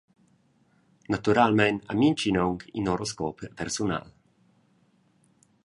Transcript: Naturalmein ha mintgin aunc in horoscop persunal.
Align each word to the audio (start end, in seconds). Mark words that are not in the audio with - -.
Naturalmein 1.15 1.77
ha 1.87 1.93
mintgin 1.99 2.39
aunc 2.43 2.59
in 2.79 2.89
horoscop 2.93 3.37
persunal. 3.59 4.07